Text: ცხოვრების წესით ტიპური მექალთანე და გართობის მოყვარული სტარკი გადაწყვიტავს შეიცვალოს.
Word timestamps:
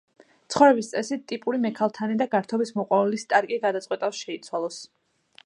ცხოვრების 0.53 0.87
წესით 0.93 1.27
ტიპური 1.31 1.59
მექალთანე 1.65 2.15
და 2.23 2.27
გართობის 2.33 2.73
მოყვარული 2.79 3.23
სტარკი 3.27 3.61
გადაწყვიტავს 3.69 4.25
შეიცვალოს. 4.27 4.83